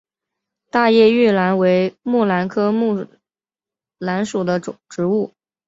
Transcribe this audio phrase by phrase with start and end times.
[0.71, 3.05] 大叶玉兰为木兰科木
[3.99, 5.35] 兰属的植物。